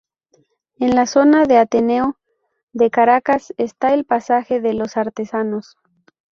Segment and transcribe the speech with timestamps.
[0.79, 2.17] En la zona del Ateneo
[2.73, 5.77] de Caracas está el pasaje de los artesanos.